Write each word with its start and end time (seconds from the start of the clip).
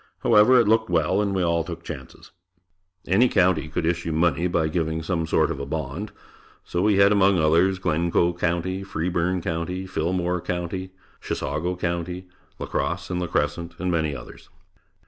However, 0.23 0.59
it 0.59 0.67
looked 0.67 0.89
well 0.89 1.21
and 1.21 1.35
we 1.35 1.43
all 1.43 1.63
took 1.63 1.83
chances. 1.83 2.31
Any 3.05 3.29
county 3.29 3.67
could 3.69 3.85
issue 3.85 4.11
money 4.11 4.47
by 4.47 4.67
giving 4.67 5.03
some 5.03 5.27
sort 5.27 5.51
of 5.51 5.59
a 5.59 5.65
bond, 5.67 6.11
so 6.65 6.81
we 6.81 6.97
had 6.97 7.11
among 7.11 7.37
others 7.37 7.77
"Glencoe 7.77 8.33
County," 8.33 8.81
"Freeborn 8.83 9.43
County", 9.43 9.85
"Fillmore 9.85 10.41
County," 10.41 10.89
"Chisago 11.21 11.75
County," 11.79 12.27
"La 12.57 12.65
Crosse 12.65 13.11
and 13.11 13.21
La 13.21 13.27
Crescent," 13.27 13.75
and 13.77 13.91
many 13.91 14.15
others. 14.15 14.49